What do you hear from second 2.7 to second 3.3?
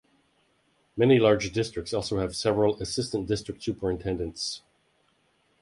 assistant